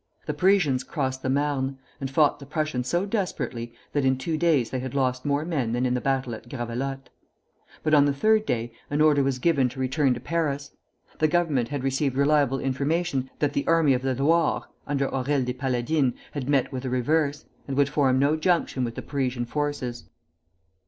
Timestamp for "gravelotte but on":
6.49-8.05